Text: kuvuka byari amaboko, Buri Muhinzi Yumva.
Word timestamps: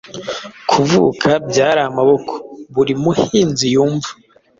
kuvuka 0.69 1.29
byari 1.49 1.79
amaboko, 1.89 2.33
Buri 2.73 2.93
Muhinzi 3.03 3.65
Yumva. 3.73 4.09